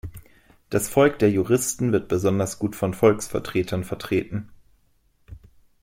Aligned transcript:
Das 0.71 0.89
Volk 0.89 1.19
der 1.19 1.29
Juristen 1.29 1.91
wird 1.91 2.07
besonders 2.07 2.57
gut 2.57 2.75
von 2.75 2.95
Volksvertretern 2.95 3.83
vertreten. 3.83 4.49